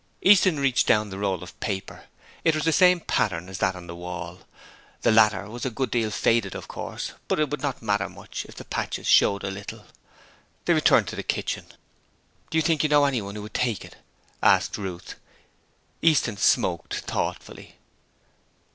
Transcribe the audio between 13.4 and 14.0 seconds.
would take it?'